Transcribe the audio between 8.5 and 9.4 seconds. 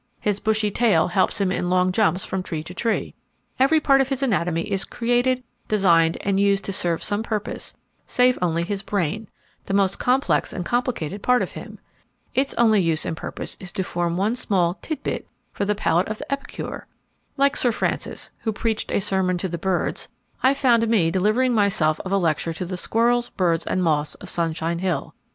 his brain,